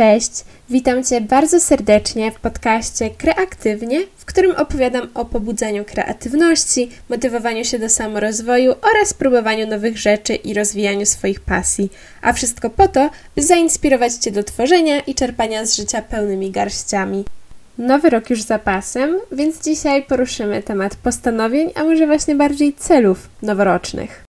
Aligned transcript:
Cześć, 0.00 0.44
witam 0.70 1.04
Cię 1.04 1.20
bardzo 1.20 1.60
serdecznie 1.60 2.32
w 2.32 2.40
podcaście 2.40 3.10
Kreatywnie, 3.10 4.00
w 4.16 4.24
którym 4.24 4.56
opowiadam 4.56 5.08
o 5.14 5.24
pobudzaniu 5.24 5.84
kreatywności, 5.84 6.90
motywowaniu 7.08 7.64
się 7.64 7.78
do 7.78 7.88
samorozwoju 7.88 8.74
oraz 8.92 9.14
próbowaniu 9.14 9.66
nowych 9.66 9.98
rzeczy 9.98 10.34
i 10.34 10.54
rozwijaniu 10.54 11.06
swoich 11.06 11.40
pasji. 11.40 11.92
A 12.22 12.32
wszystko 12.32 12.70
po 12.70 12.88
to, 12.88 13.10
by 13.36 13.42
zainspirować 13.42 14.14
Cię 14.14 14.30
do 14.30 14.44
tworzenia 14.44 15.00
i 15.00 15.14
czerpania 15.14 15.66
z 15.66 15.76
życia 15.76 16.02
pełnymi 16.02 16.50
garściami. 16.50 17.24
Nowy 17.78 18.10
rok 18.10 18.30
już 18.30 18.42
za 18.42 18.58
pasem, 18.58 19.18
więc 19.32 19.64
dzisiaj 19.64 20.02
poruszymy 20.02 20.62
temat 20.62 20.96
postanowień, 20.96 21.70
a 21.74 21.84
może 21.84 22.06
właśnie 22.06 22.34
bardziej 22.34 22.74
celów 22.74 23.28
noworocznych. 23.42 24.29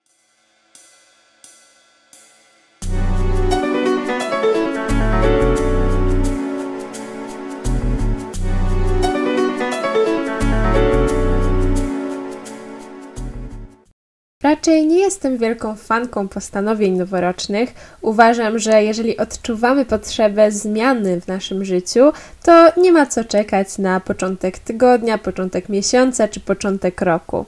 Raczej 14.46 14.86
nie 14.86 14.98
jestem 14.98 15.38
wielką 15.38 15.76
fanką 15.76 16.28
postanowień 16.28 16.96
noworocznych. 16.96 17.74
Uważam, 18.00 18.58
że 18.58 18.84
jeżeli 18.84 19.16
odczuwamy 19.16 19.84
potrzebę 19.84 20.50
zmiany 20.50 21.20
w 21.20 21.28
naszym 21.28 21.64
życiu, 21.64 22.12
to 22.44 22.72
nie 22.76 22.92
ma 22.92 23.06
co 23.06 23.24
czekać 23.24 23.78
na 23.78 24.00
początek 24.00 24.58
tygodnia, 24.58 25.18
początek 25.18 25.68
miesiąca 25.68 26.28
czy 26.28 26.40
początek 26.40 27.00
roku. 27.00 27.44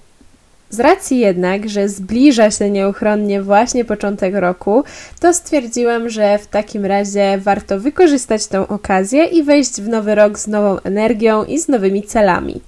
Z 0.71 0.81
racji 0.81 1.19
jednak, 1.19 1.69
że 1.69 1.89
zbliża 1.89 2.51
się 2.51 2.71
nieuchronnie 2.71 3.43
właśnie 3.43 3.85
początek 3.85 4.35
roku, 4.35 4.85
to 5.21 5.35
stwierdziłam, 5.35 6.09
że 6.09 6.39
w 6.39 6.47
takim 6.47 6.87
razie 6.87 7.39
warto 7.39 7.81
wykorzystać 7.81 8.47
tę 8.47 8.69
okazję 8.69 9.25
i 9.25 9.43
wejść 9.43 9.81
w 9.81 9.89
nowy 9.89 10.15
rok 10.15 10.39
z 10.39 10.47
nową 10.47 10.81
energią 10.81 11.45
i 11.45 11.59
z 11.59 11.69
nowymi 11.69 12.03
celami. 12.03 12.61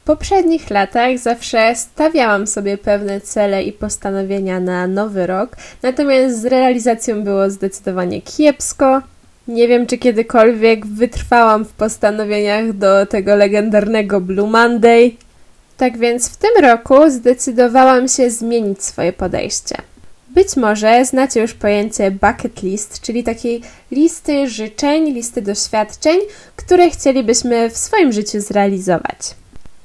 W 0.00 0.04
poprzednich 0.04 0.70
latach 0.70 1.18
zawsze 1.18 1.74
stawiałam 1.76 2.46
sobie 2.46 2.78
pewne 2.78 3.20
cele 3.20 3.62
i 3.62 3.72
postanowienia 3.72 4.60
na 4.60 4.86
nowy 4.86 5.26
rok, 5.26 5.56
natomiast 5.82 6.40
z 6.40 6.44
realizacją 6.44 7.24
było 7.24 7.50
zdecydowanie 7.50 8.22
kiepsko. 8.22 9.02
Nie 9.48 9.68
wiem, 9.68 9.86
czy 9.86 9.98
kiedykolwiek 9.98 10.86
wytrwałam 10.86 11.64
w 11.64 11.72
postanowieniach 11.72 12.72
do 12.72 13.06
tego 13.06 13.36
legendarnego 13.36 14.20
Blue 14.20 14.50
Monday. 14.50 15.12
Tak 15.76 15.98
więc 15.98 16.28
w 16.28 16.36
tym 16.36 16.64
roku 16.64 17.10
zdecydowałam 17.10 18.08
się 18.08 18.30
zmienić 18.30 18.84
swoje 18.84 19.12
podejście. 19.12 19.76
Być 20.28 20.56
może 20.56 21.04
znacie 21.04 21.40
już 21.40 21.54
pojęcie 21.54 22.10
bucket 22.10 22.62
list, 22.62 23.00
czyli 23.00 23.24
takiej 23.24 23.60
listy 23.90 24.48
życzeń, 24.48 25.12
listy 25.12 25.42
doświadczeń, 25.42 26.20
które 26.56 26.90
chcielibyśmy 26.90 27.70
w 27.70 27.76
swoim 27.76 28.12
życiu 28.12 28.40
zrealizować. 28.40 29.16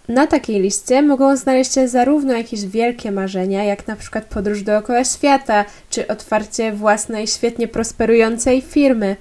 Na 0.07 0.27
takiej 0.27 0.61
liście 0.61 1.01
mogą 1.01 1.37
znaleźć 1.37 1.73
się 1.73 1.87
zarówno 1.87 2.33
jakieś 2.33 2.65
wielkie 2.65 3.11
marzenia, 3.11 3.63
jak 3.63 3.87
na 3.87 3.95
przykład 3.95 4.25
podróż 4.25 4.63
dookoła 4.63 5.03
świata, 5.03 5.65
czy 5.89 6.07
otwarcie 6.07 6.71
własnej, 6.71 7.27
świetnie 7.27 7.67
prosperującej 7.67 8.61
firmy. 8.61 9.15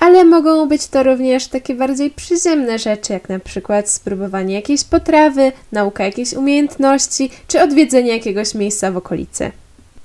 Ale 0.00 0.24
mogą 0.24 0.68
być 0.68 0.86
to 0.86 1.02
również 1.02 1.48
takie 1.48 1.74
bardziej 1.74 2.10
przyziemne 2.10 2.78
rzeczy, 2.78 3.12
jak 3.12 3.28
na 3.28 3.38
przykład 3.38 3.88
spróbowanie 3.88 4.54
jakiejś 4.54 4.84
potrawy, 4.84 5.52
nauka 5.72 6.04
jakiejś 6.04 6.32
umiejętności, 6.32 7.30
czy 7.48 7.62
odwiedzenie 7.62 8.12
jakiegoś 8.12 8.54
miejsca 8.54 8.92
w 8.92 8.96
okolicy. 8.96 9.52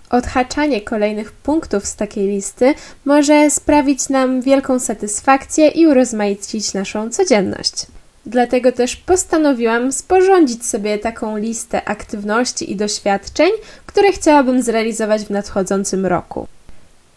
Odhaczanie 0.09 0.81
kolejnych 0.81 1.31
punktów 1.31 1.85
z 1.85 1.95
takiej 1.95 2.27
listy 2.27 2.73
może 3.05 3.51
sprawić 3.51 4.09
nam 4.09 4.41
wielką 4.41 4.79
satysfakcję 4.79 5.67
i 5.67 5.87
urozmaicić 5.87 6.73
naszą 6.73 7.09
codzienność. 7.09 7.85
Dlatego 8.25 8.71
też 8.71 8.95
postanowiłam 8.95 9.91
sporządzić 9.91 10.65
sobie 10.65 10.97
taką 10.97 11.37
listę 11.37 11.89
aktywności 11.89 12.71
i 12.71 12.75
doświadczeń, 12.75 13.49
które 13.85 14.11
chciałabym 14.11 14.61
zrealizować 14.61 15.21
w 15.21 15.29
nadchodzącym 15.29 16.05
roku. 16.05 16.47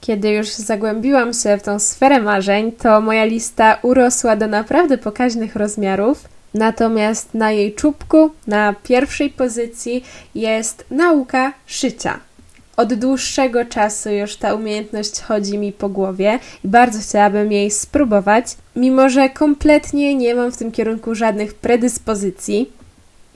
Kiedy 0.01 0.31
już 0.31 0.49
zagłębiłam 0.49 1.33
się 1.35 1.59
w 1.59 1.63
tą 1.63 1.79
sferę 1.79 2.21
marzeń, 2.21 2.73
to 2.73 3.01
moja 3.01 3.25
lista 3.25 3.79
urosła 3.83 4.37
do 4.37 4.47
naprawdę 4.47 4.99
pokaźnych 4.99 5.57
rozmiarów. 5.57 6.29
Natomiast 6.55 7.35
na 7.35 7.51
jej 7.51 7.75
czubku, 7.75 8.31
na 8.47 8.75
pierwszej 8.83 9.31
pozycji 9.31 10.05
jest 10.35 10.85
nauka 10.91 11.53
szycia. 11.67 12.21
Od 12.79 12.95
dłuższego 12.95 13.65
czasu 13.65 14.11
już 14.11 14.37
ta 14.37 14.55
umiejętność 14.55 15.21
chodzi 15.21 15.59
mi 15.59 15.73
po 15.73 15.89
głowie 15.89 16.39
i 16.65 16.69
bardzo 16.69 16.99
chciałabym 16.99 17.53
jej 17.53 17.71
spróbować, 17.71 18.47
mimo 18.77 19.09
że 19.09 19.31
kompletnie 19.31 20.15
nie 20.15 20.35
mam 20.35 20.53
w 20.53 20.57
tym 20.57 20.73
kierunku 20.73 21.15
żadnych 21.15 21.55
predyspozycji. 21.55 22.73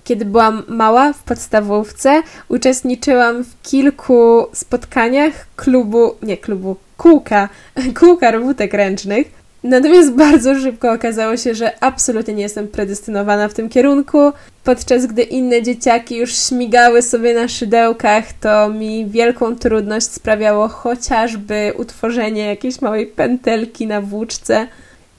Kiedy 0.04 0.24
byłam 0.24 0.62
mała 0.68 1.12
w 1.12 1.22
podstawówce, 1.22 2.22
uczestniczyłam 2.48 3.44
w 3.44 3.62
kilku 3.62 4.46
spotkaniach 4.52 5.46
klubu, 5.56 6.14
nie 6.22 6.36
klubu, 6.36 6.76
kółka, 6.96 7.48
kółka 8.00 8.30
robótek 8.30 8.74
ręcznych 8.74 9.41
Natomiast 9.64 10.12
bardzo 10.12 10.60
szybko 10.60 10.92
okazało 10.92 11.36
się, 11.36 11.54
że 11.54 11.82
absolutnie 11.84 12.34
nie 12.34 12.42
jestem 12.42 12.68
predestynowana 12.68 13.48
w 13.48 13.54
tym 13.54 13.68
kierunku. 13.68 14.32
Podczas 14.64 15.06
gdy 15.06 15.22
inne 15.22 15.62
dzieciaki 15.62 16.16
już 16.16 16.36
śmigały 16.36 17.02
sobie 17.02 17.34
na 17.34 17.48
szydełkach, 17.48 18.32
to 18.32 18.68
mi 18.68 19.06
wielką 19.06 19.56
trudność 19.56 20.06
sprawiało 20.06 20.68
chociażby 20.68 21.72
utworzenie 21.78 22.46
jakiejś 22.46 22.80
małej 22.80 23.06
pętelki 23.06 23.86
na 23.86 24.00
włóczce. 24.00 24.66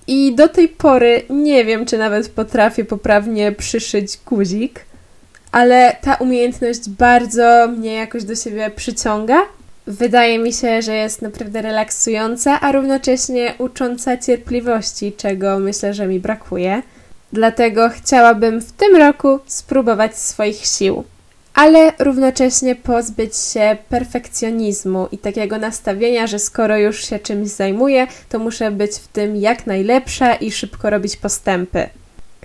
I 0.07 0.35
do 0.35 0.47
tej 0.47 0.67
pory 0.67 1.21
nie 1.29 1.65
wiem, 1.65 1.85
czy 1.85 1.97
nawet 1.97 2.29
potrafię 2.29 2.85
poprawnie 2.85 3.51
przyszyć 3.51 4.19
guzik, 4.25 4.79
ale 5.51 5.97
ta 6.01 6.15
umiejętność 6.15 6.89
bardzo 6.89 7.67
mnie 7.67 7.93
jakoś 7.93 8.23
do 8.23 8.35
siebie 8.35 8.71
przyciąga 8.75 9.41
Wydaje 9.87 10.39
mi 10.39 10.53
się, 10.53 10.81
że 10.81 10.95
jest 10.95 11.21
naprawdę 11.21 11.61
relaksująca, 11.61 12.59
a 12.61 12.71
równocześnie 12.71 13.53
ucząca 13.57 14.17
cierpliwości, 14.17 15.13
czego 15.17 15.59
myślę, 15.59 15.93
że 15.93 16.07
mi 16.07 16.19
brakuje. 16.19 16.81
Dlatego 17.33 17.89
chciałabym 17.89 18.61
w 18.61 18.71
tym 18.71 18.95
roku 18.95 19.39
spróbować 19.45 20.17
swoich 20.17 20.65
sił, 20.65 21.03
ale 21.53 21.93
równocześnie 21.99 22.75
pozbyć 22.75 23.37
się 23.37 23.77
perfekcjonizmu 23.89 25.07
i 25.11 25.17
takiego 25.17 25.57
nastawienia, 25.57 26.27
że 26.27 26.39
skoro 26.39 26.77
już 26.77 27.05
się 27.05 27.19
czymś 27.19 27.49
zajmuję, 27.49 28.07
to 28.29 28.39
muszę 28.39 28.71
być 28.71 28.91
w 28.91 29.07
tym 29.07 29.35
jak 29.35 29.67
najlepsza 29.67 30.35
i 30.35 30.51
szybko 30.51 30.89
robić 30.89 31.17
postępy. 31.17 31.89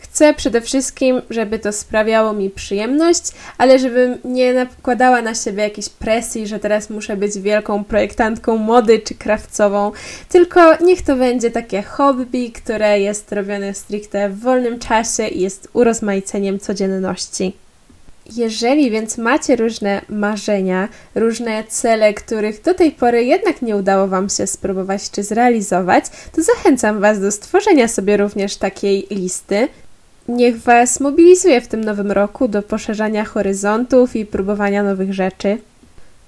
Chcę 0.00 0.34
przede 0.34 0.60
wszystkim, 0.60 1.22
żeby 1.30 1.58
to 1.58 1.72
sprawiało 1.72 2.32
mi 2.32 2.50
przyjemność, 2.50 3.22
ale 3.58 3.78
żebym 3.78 4.18
nie 4.24 4.54
nakładała 4.54 5.22
na 5.22 5.34
siebie 5.34 5.62
jakiejś 5.62 5.88
presji, 5.88 6.46
że 6.46 6.58
teraz 6.58 6.90
muszę 6.90 7.16
być 7.16 7.38
wielką 7.38 7.84
projektantką 7.84 8.56
mody 8.56 8.98
czy 8.98 9.14
krawcową, 9.14 9.92
tylko 10.28 10.76
niech 10.76 11.02
to 11.02 11.16
będzie 11.16 11.50
takie 11.50 11.82
hobby, 11.82 12.52
które 12.52 13.00
jest 13.00 13.32
robione 13.32 13.74
stricte 13.74 14.28
w 14.28 14.40
wolnym 14.40 14.78
czasie 14.78 15.28
i 15.28 15.40
jest 15.40 15.68
urozmaiceniem 15.72 16.58
codzienności. 16.58 17.52
Jeżeli 18.36 18.90
więc 18.90 19.18
macie 19.18 19.56
różne 19.56 20.00
marzenia, 20.08 20.88
różne 21.14 21.64
cele, 21.64 22.14
których 22.14 22.62
do 22.62 22.74
tej 22.74 22.92
pory 22.92 23.24
jednak 23.24 23.62
nie 23.62 23.76
udało 23.76 24.06
Wam 24.08 24.28
się 24.28 24.46
spróbować 24.46 25.10
czy 25.10 25.22
zrealizować, 25.22 26.04
to 26.32 26.42
zachęcam 26.42 27.00
Was 27.00 27.20
do 27.20 27.32
stworzenia 27.32 27.88
sobie 27.88 28.16
również 28.16 28.56
takiej 28.56 29.06
listy 29.10 29.68
niech 30.28 30.58
Was 30.58 31.00
mobilizuje 31.00 31.60
w 31.60 31.68
tym 31.68 31.84
nowym 31.84 32.12
roku 32.12 32.48
do 32.48 32.62
poszerzania 32.62 33.24
horyzontów 33.24 34.16
i 34.16 34.26
próbowania 34.26 34.82
nowych 34.82 35.14
rzeczy. 35.14 35.58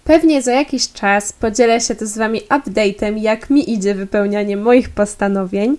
Pewnie 0.05 0.43
za 0.43 0.53
jakiś 0.53 0.93
czas 0.93 1.33
podzielę 1.33 1.81
się 1.81 1.95
to 1.95 2.07
z 2.07 2.19
Wami 2.19 2.41
update'em, 2.41 3.17
jak 3.17 3.51
mi 3.51 3.73
idzie 3.73 3.95
wypełnianie 3.95 4.57
moich 4.57 4.91
postanowień. 4.91 5.77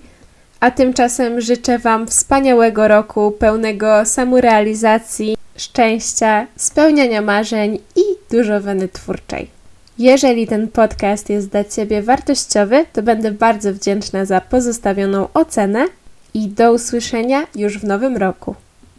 A 0.60 0.72
tymczasem 0.72 1.42
życzę 1.42 1.80
Wam 1.80 2.08
wspaniałego 2.08 2.88
roku, 2.88 3.32
pełnego 3.32 4.06
samorealizacji, 4.06 5.38
szczęścia, 5.58 6.48
spełniania 6.56 7.22
marzeń 7.22 7.80
i 7.96 8.02
dużo 8.32 8.62
weny 8.62 8.88
twórczej. 8.88 9.48
Jeżeli 9.98 10.48
ten 10.48 10.68
podcast 10.68 11.30
jest 11.30 11.50
dla 11.50 11.64
Ciebie 11.64 12.02
wartościowy, 12.02 12.86
to 12.94 13.04
będę 13.04 13.32
bardzo 13.32 13.74
wdzięczna 13.74 14.26
za 14.26 14.42
pozostawioną 14.42 15.28
ocenę 15.34 15.86
i 16.34 16.48
do 16.48 16.74
usłyszenia 16.74 17.48
już 17.56 17.78
w 17.78 17.84
nowym 17.84 18.18
roku. 18.18 18.56